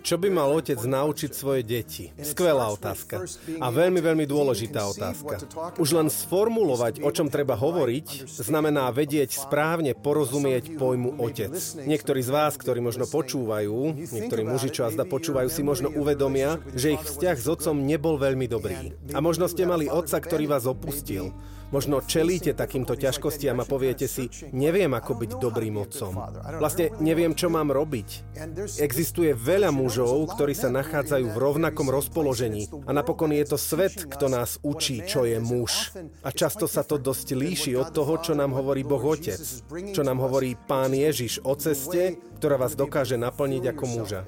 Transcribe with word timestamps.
Čo 0.00 0.16
by 0.16 0.28
mal 0.32 0.48
otec 0.56 0.80
naučiť 0.80 1.30
svoje 1.36 1.60
deti? 1.60 2.08
Skvelá 2.16 2.72
otázka. 2.72 3.28
A 3.60 3.68
veľmi, 3.68 4.00
veľmi 4.00 4.24
dôležitá 4.24 4.88
otázka. 4.88 5.36
Už 5.76 5.92
len 5.92 6.08
sformulovať, 6.08 7.04
o 7.04 7.12
čom 7.12 7.28
treba 7.28 7.60
hovoriť, 7.60 8.24
znamená 8.40 8.88
vedieť 8.88 9.36
správne 9.36 9.92
porozumieť 9.92 10.80
pojmu 10.80 11.20
otec. 11.20 11.52
Niektorí 11.84 12.24
z 12.24 12.30
vás, 12.32 12.56
ktorí 12.56 12.80
možno 12.80 13.04
počúvajú, 13.04 14.08
niektorí 14.08 14.40
muži, 14.48 14.72
čo 14.72 14.88
azda 14.88 15.04
počúvajú, 15.04 15.52
si 15.52 15.60
možno 15.60 15.92
uvedomia, 15.92 16.56
že 16.72 16.96
ich 16.96 17.04
vzťah 17.04 17.36
s 17.36 17.46
otcom 17.52 17.84
nebol 17.84 18.16
veľmi 18.16 18.48
dobrý. 18.48 18.96
A 19.12 19.20
možno 19.20 19.44
ste 19.44 19.68
mali 19.68 19.92
otca, 19.92 20.16
ktorý 20.24 20.48
vás 20.48 20.64
opustil. 20.64 21.36
Možno 21.74 21.98
čelíte 22.06 22.54
takýmto 22.54 22.94
ťažkostiam 22.94 23.58
a 23.58 23.66
poviete 23.66 24.06
si, 24.06 24.30
neviem 24.54 24.94
ako 24.94 25.18
byť 25.18 25.30
dobrým 25.42 25.74
otcom. 25.82 26.14
Vlastne 26.62 26.94
neviem, 27.02 27.34
čo 27.34 27.50
mám 27.50 27.74
robiť. 27.74 28.38
Existuje 28.78 29.34
veľa 29.34 29.74
mužov, 29.74 30.38
ktorí 30.38 30.54
sa 30.54 30.70
nachádzajú 30.70 31.34
v 31.34 31.40
rovnakom 31.42 31.90
rozpoložení 31.90 32.70
a 32.86 32.94
napokon 32.94 33.34
je 33.34 33.42
to 33.50 33.58
svet, 33.58 34.06
kto 34.06 34.30
nás 34.30 34.62
učí, 34.62 35.02
čo 35.02 35.26
je 35.26 35.42
muž. 35.42 35.90
A 36.22 36.30
často 36.30 36.70
sa 36.70 36.86
to 36.86 36.94
dosť 36.94 37.34
líši 37.34 37.74
od 37.74 37.90
toho, 37.90 38.22
čo 38.22 38.38
nám 38.38 38.54
hovorí 38.54 38.86
Boh 38.86 39.02
Otec, 39.02 39.42
čo 39.90 40.06
nám 40.06 40.22
hovorí 40.22 40.54
Pán 40.54 40.94
Ježiš 40.94 41.42
o 41.42 41.58
ceste, 41.58 42.22
ktorá 42.38 42.54
vás 42.54 42.78
dokáže 42.78 43.18
naplniť 43.18 43.74
ako 43.74 43.84
muža. 43.90 44.20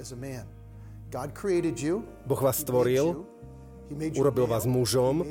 Boh 2.27 2.41
vás 2.43 2.59
stvoril, 2.59 3.23
Urobil 4.19 4.47
vás 4.51 4.67
mužom 4.67 5.23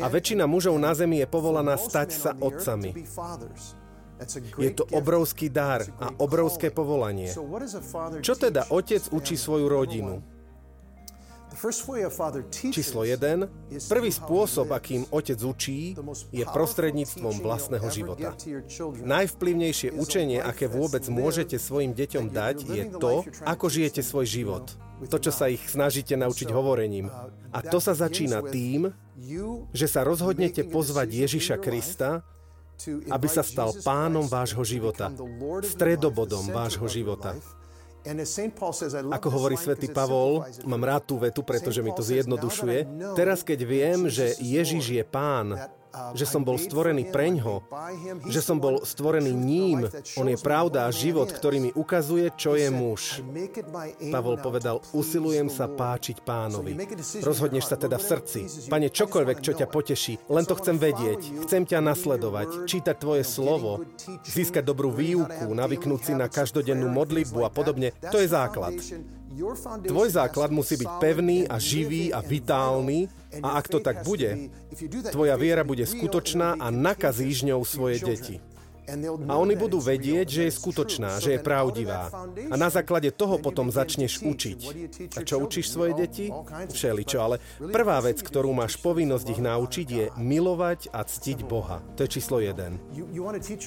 a 0.00 0.06
väčšina 0.08 0.48
mužov 0.48 0.80
na 0.80 0.96
zemi 0.96 1.20
je 1.20 1.28
povolaná 1.28 1.76
stať 1.76 2.08
sa 2.16 2.30
otcami. 2.32 2.96
Je 4.56 4.70
to 4.72 4.84
obrovský 4.94 5.52
dar 5.52 5.84
a 6.00 6.08
obrovské 6.22 6.72
povolanie. 6.72 7.28
Čo 8.24 8.34
teda 8.38 8.70
otec 8.72 9.02
učí 9.12 9.36
svoju 9.36 9.66
rodinu? 9.68 10.33
Číslo 12.74 13.06
1. 13.06 13.88
Prvý 13.88 14.10
spôsob, 14.10 14.74
akým 14.74 15.06
otec 15.08 15.38
učí, 15.40 15.94
je 16.34 16.44
prostredníctvom 16.44 17.40
vlastného 17.40 17.88
života. 17.88 18.34
Najvplyvnejšie 19.00 19.94
učenie, 19.94 20.42
aké 20.42 20.66
vôbec 20.66 21.06
môžete 21.08 21.56
svojim 21.56 21.94
deťom 21.94 22.34
dať, 22.34 22.56
je 22.66 22.84
to, 22.98 23.22
ako 23.46 23.66
žijete 23.70 24.02
svoj 24.02 24.26
život. 24.26 24.64
To, 25.10 25.18
čo 25.18 25.30
sa 25.34 25.50
ich 25.50 25.62
snažíte 25.66 26.14
naučiť 26.14 26.48
hovorením. 26.50 27.10
A 27.50 27.58
to 27.62 27.78
sa 27.82 27.94
začína 27.94 28.42
tým, 28.46 28.94
že 29.74 29.86
sa 29.86 30.02
rozhodnete 30.02 30.66
pozvať 30.66 31.08
Ježiša 31.26 31.56
Krista, 31.62 32.22
aby 33.10 33.28
sa 33.30 33.46
stal 33.46 33.70
pánom 33.86 34.26
vášho 34.26 34.66
života, 34.66 35.10
stredobodom 35.62 36.50
vášho 36.50 36.90
života. 36.90 37.38
Ako 38.04 39.28
hovorí 39.32 39.56
svätý 39.56 39.88
Pavol, 39.88 40.44
mám 40.68 40.82
rád 40.84 41.08
tú 41.08 41.16
vetu, 41.16 41.40
pretože 41.40 41.80
mi 41.80 41.88
to 41.96 42.04
zjednodušuje. 42.04 42.78
Teraz, 43.16 43.40
keď 43.40 43.60
viem, 43.64 43.98
že 44.12 44.36
Ježiš 44.36 44.92
je 44.92 45.04
pán, 45.08 45.56
že 46.14 46.26
som 46.26 46.42
bol 46.42 46.58
stvorený 46.58 47.08
preňho, 47.10 47.62
že 48.26 48.40
som 48.42 48.58
bol 48.58 48.82
stvorený 48.82 49.32
ním. 49.32 49.86
On 50.18 50.26
je 50.26 50.38
pravda 50.38 50.86
a 50.86 50.94
život, 50.94 51.30
ktorý 51.30 51.58
mi 51.58 51.70
ukazuje, 51.74 52.30
čo 52.34 52.58
je 52.58 52.68
muž. 52.68 53.22
Pavol 54.10 54.38
povedal, 54.38 54.82
usilujem 54.92 55.46
sa 55.50 55.70
páčiť 55.70 56.22
pánovi. 56.22 56.74
Rozhodneš 57.22 57.70
sa 57.70 57.76
teda 57.78 57.96
v 57.98 58.04
srdci. 58.04 58.40
Pane, 58.68 58.88
čokoľvek, 58.90 59.38
čo 59.40 59.52
ťa 59.54 59.66
poteší, 59.70 60.14
len 60.30 60.44
to 60.44 60.54
chcem 60.58 60.76
vedieť. 60.78 61.46
Chcem 61.46 61.62
ťa 61.64 61.78
nasledovať, 61.80 62.66
čítať 62.66 62.96
tvoje 62.98 63.22
slovo, 63.26 63.82
získať 64.26 64.64
dobrú 64.66 64.90
výuku, 64.90 65.50
navyknúť 65.50 66.00
si 66.00 66.12
na 66.14 66.26
každodennú 66.26 66.90
modlitbu 66.90 67.40
a 67.46 67.50
podobne. 67.50 67.94
To 68.10 68.18
je 68.18 68.28
základ. 68.28 68.74
Tvoj 69.84 70.08
základ 70.14 70.54
musí 70.54 70.78
byť 70.78 70.90
pevný 71.02 71.38
a 71.50 71.58
živý 71.58 72.14
a 72.14 72.22
vitálny. 72.22 73.10
a 73.42 73.58
ak 73.58 73.66
to 73.66 73.82
tak 73.82 74.06
bude, 74.06 74.50
tvoja 75.10 75.34
viera 75.34 75.66
bude 75.66 75.82
skutočná 75.82 76.54
a 76.54 76.70
nakazíš 76.70 77.42
ňou 77.42 77.66
svoje 77.66 77.98
deti. 77.98 78.38
A 79.28 79.34
oni 79.40 79.54
budú 79.56 79.80
vedieť, 79.80 80.26
že 80.28 80.42
je 80.48 80.52
skutočná, 80.52 81.16
že 81.16 81.36
je 81.36 81.40
pravdivá. 81.40 82.12
A 82.52 82.54
na 82.60 82.68
základe 82.68 83.08
toho 83.08 83.40
potom 83.40 83.72
začneš 83.72 84.20
učiť. 84.20 84.60
A 85.16 85.20
čo 85.24 85.40
učíš 85.40 85.72
svoje 85.72 85.96
deti? 85.96 86.28
Všeličo, 86.68 87.18
ale 87.20 87.40
prvá 87.72 88.04
vec, 88.04 88.20
ktorú 88.20 88.52
máš 88.52 88.76
povinnosť 88.76 89.26
ich 89.32 89.40
naučiť, 89.40 89.88
je 89.88 90.04
milovať 90.20 90.92
a 90.92 91.00
ctiť 91.00 91.38
Boha. 91.48 91.80
To 91.96 92.04
je 92.04 92.12
číslo 92.12 92.44
jeden. 92.44 92.76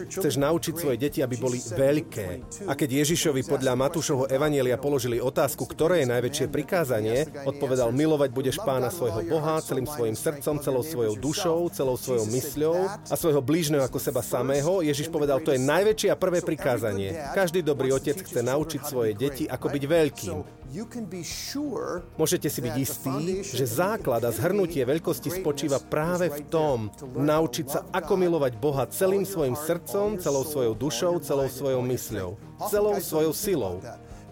Chceš 0.08 0.36
naučiť 0.38 0.74
svoje 0.78 0.98
deti, 1.02 1.26
aby 1.26 1.36
boli 1.38 1.58
veľké. 1.58 2.28
A 2.70 2.78
keď 2.78 3.02
Ježišovi 3.06 3.42
podľa 3.50 3.74
Matúšovho 3.74 4.30
Evanielia 4.30 4.78
položili 4.78 5.18
otázku, 5.18 5.66
ktoré 5.66 6.06
je 6.06 6.12
najväčšie 6.14 6.46
prikázanie, 6.54 7.26
odpovedal, 7.48 7.90
milovať 7.90 8.30
budeš 8.30 8.58
pána 8.62 8.94
svojho 8.94 9.26
Boha 9.26 9.58
celým 9.66 9.90
svojim 9.90 10.14
srdcom, 10.14 10.62
celou 10.62 10.84
svojou 10.86 11.16
dušou, 11.18 11.60
celou 11.74 11.98
svojou 11.98 12.26
mysľou 12.30 12.78
a 12.88 13.16
svojho 13.18 13.42
blížneho 13.42 13.84
ako 13.84 13.98
seba 13.98 14.22
samého. 14.22 14.86
Ježiš 14.86 15.06
Ježiš 15.07 15.16
povedal, 15.16 15.40
to 15.40 15.56
je 15.56 15.63
najväčšie 15.63 16.09
a 16.12 16.19
prvé 16.19 16.44
prikázanie. 16.44 17.16
Každý 17.31 17.63
dobrý 17.63 17.95
otec 17.95 18.19
chce 18.19 18.44
naučiť 18.44 18.81
svoje 18.84 19.16
deti, 19.16 19.47
ako 19.47 19.72
byť 19.72 19.84
veľkým. 19.88 20.35
Môžete 22.19 22.51
si 22.51 22.59
byť 22.59 22.75
istí, 22.75 23.16
že 23.40 23.63
základ 23.63 24.28
a 24.28 24.35
zhrnutie 24.35 24.84
veľkosti 24.84 25.31
spočíva 25.40 25.79
práve 25.79 26.28
v 26.28 26.44
tom, 26.51 26.91
naučiť 27.16 27.66
sa, 27.72 27.88
ako 27.95 28.19
milovať 28.19 28.53
Boha 28.59 28.84
celým 28.91 29.23
svojim 29.23 29.56
srdcom, 29.56 30.19
celou 30.19 30.44
svojou 30.44 30.75
dušou, 30.75 31.24
celou 31.24 31.47
svojou 31.47 31.79
mysľou, 31.88 32.35
celou 32.68 33.00
svojou 33.00 33.31
silou. 33.31 33.79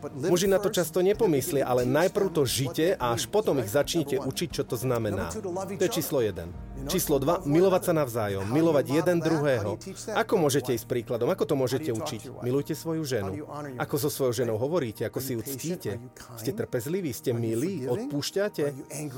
Muži 0.06 0.52
na 0.52 0.60
to 0.60 0.70
často 0.70 1.00
nepomyslia, 1.00 1.66
ale 1.66 1.88
najprv 1.88 2.28
to 2.36 2.44
žite 2.44 3.00
a 3.00 3.16
až 3.16 3.26
potom 3.32 3.58
ich 3.64 3.72
začnite 3.72 4.20
učiť, 4.22 4.50
čo 4.52 4.64
to 4.68 4.76
znamená. 4.76 5.32
To 5.80 5.84
je 5.88 5.90
číslo 5.90 6.20
1. 6.20 6.75
Číslo 6.86 7.18
2. 7.18 7.48
Milovať 7.48 7.82
sa 7.88 7.94
navzájom. 7.96 8.46
Milovať 8.52 8.86
jeden 9.02 9.18
druhého. 9.24 9.80
Ako 10.12 10.36
môžete 10.36 10.76
ísť 10.76 10.86
príkladom? 10.86 11.32
Ako 11.32 11.48
to 11.48 11.56
môžete 11.56 11.96
učiť? 11.96 12.44
Milujte 12.44 12.76
svoju 12.76 13.08
ženu. 13.08 13.48
Ako 13.80 13.96
so 13.96 14.12
svojou 14.12 14.46
ženou 14.46 14.60
hovoríte? 14.60 15.08
Ako 15.08 15.24
si 15.24 15.40
ju 15.40 15.42
ctíte? 15.42 15.98
Ste 16.36 16.52
trpezliví? 16.52 17.16
Ste 17.16 17.32
milí? 17.32 17.88
Odpúšťate? 17.88 18.76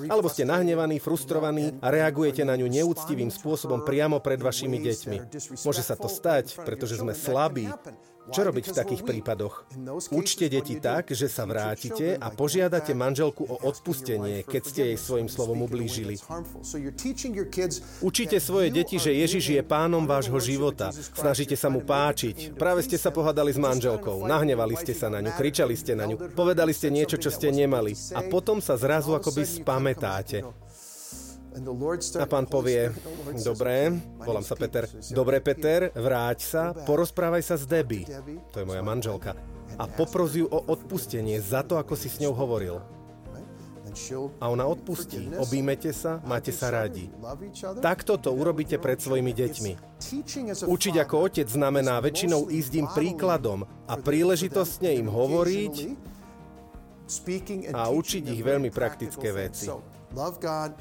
Alebo 0.08 0.30
ste 0.30 0.46
nahnevaní, 0.46 1.02
frustrovaní 1.02 1.74
a 1.82 1.90
reagujete 1.90 2.46
na 2.46 2.54
ňu 2.54 2.70
neúctivým 2.70 3.34
spôsobom 3.34 3.82
priamo 3.82 4.22
pred 4.22 4.38
vašimi 4.38 4.78
deťmi? 4.78 5.18
Môže 5.66 5.82
sa 5.82 5.98
to 5.98 6.08
stať, 6.08 6.62
pretože 6.62 7.02
sme 7.02 7.18
slabí, 7.18 7.68
čo 8.28 8.44
robiť 8.44 8.66
v 8.72 8.76
takých 8.76 9.02
prípadoch? 9.08 9.64
Učte 10.12 10.52
deti 10.52 10.76
tak, 10.84 11.16
že 11.16 11.32
sa 11.32 11.48
vrátite 11.48 12.20
a 12.20 12.28
požiadate 12.28 12.92
manželku 12.92 13.48
o 13.48 13.56
odpustenie, 13.64 14.44
keď 14.44 14.62
ste 14.68 14.82
jej 14.92 15.00
svojim 15.00 15.32
slovom 15.32 15.64
ublížili. 15.64 16.20
Učite 18.04 18.38
svoje 18.38 18.70
deti, 18.70 19.00
že 19.02 19.16
Ježiš 19.16 19.58
je 19.58 19.62
pánom 19.64 20.06
vášho 20.06 20.38
života. 20.38 20.92
Snažíte 20.94 21.56
sa 21.56 21.72
mu 21.72 21.82
páčiť. 21.82 22.54
Práve 22.56 22.84
ste 22.84 23.00
sa 23.00 23.10
pohádali 23.10 23.56
s 23.56 23.60
manželkou. 23.60 24.28
Nahnevali 24.28 24.76
ste 24.78 24.94
sa 24.94 25.08
na 25.08 25.24
ňu, 25.24 25.32
kričali 25.34 25.74
ste 25.74 25.98
na 25.98 26.06
ňu, 26.06 26.32
povedali 26.36 26.72
ste 26.76 26.94
niečo, 26.94 27.18
čo 27.18 27.34
ste 27.34 27.50
nemali. 27.50 27.96
A 28.14 28.24
potom 28.28 28.60
sa 28.60 28.78
zrazu 28.78 29.16
akoby 29.18 29.44
spamätáte. 29.44 30.46
A 32.22 32.26
pán 32.30 32.46
povie, 32.46 32.94
dobre, 33.42 33.90
volám 34.22 34.46
sa 34.46 34.54
Peter, 34.54 34.86
dobre 35.10 35.42
Peter, 35.42 35.90
vráť 35.90 36.40
sa, 36.46 36.64
porozprávaj 36.86 37.42
sa 37.42 37.58
s 37.58 37.66
Debbie, 37.66 38.06
to 38.54 38.62
je 38.62 38.66
moja 38.70 38.86
manželka, 38.86 39.34
a 39.82 39.90
popros 39.90 40.38
ju 40.38 40.46
o 40.46 40.60
odpustenie 40.70 41.42
za 41.42 41.66
to, 41.66 41.82
ako 41.82 41.98
si 41.98 42.14
s 42.14 42.22
ňou 42.22 42.38
hovoril. 42.38 42.78
A 44.40 44.46
ona 44.50 44.66
odpustí. 44.66 45.30
Obímete 45.38 45.92
sa, 45.94 46.22
máte 46.24 46.54
sa 46.54 46.70
radi. 46.70 47.10
Takto 47.82 48.18
to 48.22 48.34
urobíte 48.34 48.78
pred 48.78 49.02
svojimi 49.02 49.34
deťmi. 49.34 49.72
Učiť 50.68 50.96
ako 51.02 51.16
otec 51.28 51.48
znamená 51.50 52.00
väčšinou 52.00 52.50
ísť 52.54 52.72
im 52.78 52.88
príkladom 52.92 53.66
a 53.88 53.94
príležitostne 53.98 54.94
im 54.96 55.10
hovoriť 55.10 55.76
a 57.72 57.88
učiť 57.88 58.24
ich 58.28 58.42
veľmi 58.44 58.70
praktické 58.70 59.32
veci. 59.32 59.72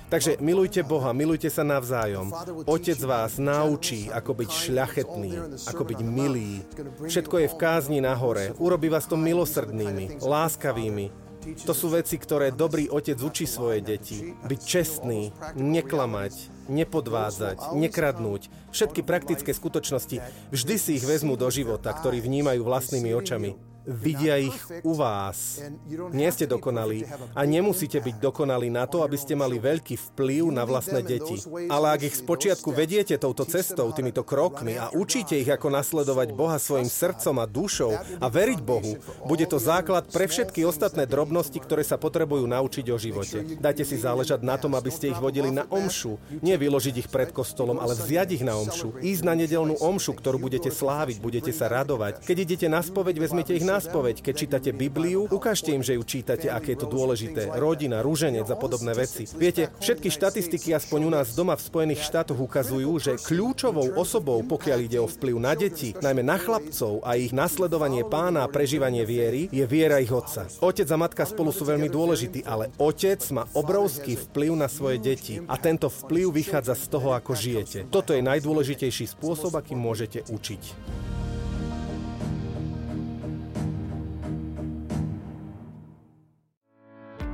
Takže 0.06 0.38
milujte 0.38 0.86
Boha, 0.86 1.10
milujte 1.10 1.50
sa 1.50 1.66
navzájom. 1.66 2.30
Otec 2.66 2.98
vás 3.02 3.42
naučí, 3.42 4.06
ako 4.06 4.32
byť 4.38 4.50
šľachetný, 4.50 5.32
ako 5.66 5.82
byť 5.82 6.00
milý. 6.06 6.62
Všetko 7.10 7.42
je 7.42 7.48
v 7.50 7.56
kázni 7.58 7.98
nahore. 7.98 8.54
Urobí 8.62 8.86
vás 8.86 9.10
to 9.10 9.18
milosrdnými, 9.18 10.22
láskavými. 10.22 11.25
To 11.54 11.72
sú 11.74 11.94
veci, 11.94 12.18
ktoré 12.18 12.50
dobrý 12.50 12.90
otec 12.90 13.14
učí 13.20 13.46
svoje 13.46 13.78
deti. 13.78 14.34
Byť 14.46 14.60
čestný, 14.66 15.30
neklamať, 15.54 16.66
nepodvádzať, 16.66 17.78
nekradnúť. 17.78 18.50
Všetky 18.74 19.06
praktické 19.06 19.54
skutočnosti. 19.54 20.18
Vždy 20.50 20.74
si 20.74 20.90
ich 20.98 21.04
vezmu 21.06 21.38
do 21.38 21.46
života, 21.52 21.94
ktorý 21.94 22.18
vnímajú 22.18 22.66
vlastnými 22.66 23.14
očami. 23.14 23.75
Vidia 23.86 24.36
ich 24.42 24.58
u 24.82 24.92
vás. 24.98 25.62
Nie 26.10 26.34
ste 26.34 26.50
dokonalí 26.50 27.06
a 27.32 27.46
nemusíte 27.46 28.02
byť 28.02 28.18
dokonalí 28.18 28.66
na 28.68 28.84
to, 28.90 29.06
aby 29.06 29.14
ste 29.14 29.38
mali 29.38 29.62
veľký 29.62 29.94
vplyv 30.12 30.50
na 30.50 30.66
vlastné 30.66 31.06
deti. 31.06 31.38
Ale 31.70 31.94
ak 31.94 32.02
ich 32.10 32.18
spočiatku 32.18 32.74
vediete 32.74 33.14
touto 33.14 33.46
cestou, 33.46 33.94
týmito 33.94 34.26
krokmi 34.26 34.74
a 34.74 34.90
učíte 34.90 35.38
ich, 35.38 35.48
ako 35.48 35.70
nasledovať 35.70 36.34
Boha 36.34 36.58
svojim 36.58 36.90
srdcom 36.90 37.38
a 37.38 37.46
dušou 37.46 37.94
a 38.18 38.26
veriť 38.26 38.60
Bohu, 38.66 38.98
bude 39.24 39.46
to 39.46 39.62
základ 39.62 40.10
pre 40.10 40.26
všetky 40.26 40.66
ostatné 40.66 41.06
drobnosti, 41.06 41.56
ktoré 41.56 41.86
sa 41.86 41.94
potrebujú 41.94 42.50
naučiť 42.50 42.86
o 42.90 42.98
živote. 42.98 43.62
Dajte 43.62 43.86
si 43.86 43.96
záležať 43.96 44.42
na 44.42 44.58
tom, 44.58 44.74
aby 44.74 44.90
ste 44.90 45.14
ich 45.14 45.22
vodili 45.22 45.54
na 45.54 45.62
omšu. 45.70 46.18
Nie 46.42 46.58
vyložiť 46.58 47.06
ich 47.06 47.08
pred 47.08 47.30
kostolom, 47.30 47.78
ale 47.78 47.94
vziať 47.94 48.42
ich 48.42 48.44
na 48.44 48.58
omšu. 48.58 48.98
Ísť 48.98 49.22
na 49.22 49.38
nedelnú 49.38 49.78
omšu, 49.78 50.18
ktorú 50.18 50.42
budete 50.42 50.74
sláviť, 50.74 51.22
budete 51.22 51.54
sa 51.54 51.70
radovať. 51.70 52.26
Keď 52.26 52.36
idete 52.42 52.66
na 52.66 52.82
spoveď, 52.82 53.22
vezmite 53.22 53.54
ich 53.54 53.62
na 53.62 53.75
spoveď. 53.78 54.22
Keď 54.24 54.34
čítate 54.34 54.70
Bibliu, 54.74 55.28
ukážte 55.28 55.72
im, 55.72 55.82
že 55.84 55.96
ju 55.96 56.02
čítate, 56.02 56.48
aké 56.50 56.74
je 56.74 56.84
to 56.84 56.88
dôležité. 56.88 57.52
Rodina, 57.56 58.02
rúženec 58.02 58.48
a 58.48 58.56
podobné 58.56 58.92
veci. 58.96 59.28
Viete, 59.36 59.72
všetky 59.78 60.08
štatistiky 60.10 60.74
aspoň 60.76 61.00
u 61.06 61.10
nás 61.12 61.32
doma 61.32 61.54
v 61.54 61.66
Spojených 61.66 62.04
štátoch 62.04 62.38
ukazujú, 62.38 62.92
že 62.98 63.12
kľúčovou 63.20 63.96
osobou, 63.96 64.42
pokiaľ 64.44 64.78
ide 64.82 64.98
o 65.00 65.08
vplyv 65.08 65.36
na 65.38 65.52
deti, 65.54 65.94
najmä 65.96 66.22
na 66.24 66.36
chlapcov 66.36 67.00
a 67.04 67.16
ich 67.16 67.32
nasledovanie 67.32 68.04
pána 68.04 68.44
a 68.44 68.52
prežívanie 68.52 69.06
viery, 69.06 69.48
je 69.52 69.64
viera 69.64 70.02
ich 70.02 70.12
otca. 70.12 70.48
Otec 70.60 70.88
a 70.90 70.96
matka 70.96 71.24
spolu 71.24 71.52
sú 71.52 71.64
veľmi 71.64 71.88
dôležití, 71.88 72.44
ale 72.44 72.72
otec 72.76 73.20
má 73.32 73.46
obrovský 73.54 74.18
vplyv 74.30 74.52
na 74.58 74.68
svoje 74.68 74.98
deti 74.98 75.40
a 75.44 75.54
tento 75.60 75.86
vplyv 75.88 76.32
vychádza 76.34 76.74
z 76.74 76.86
toho, 76.90 77.14
ako 77.14 77.32
žijete. 77.36 77.78
Toto 77.88 78.12
je 78.12 78.22
najdôležitejší 78.24 79.12
spôsob, 79.14 79.54
akým 79.54 79.78
môžete 79.78 80.26
učiť. 80.26 81.05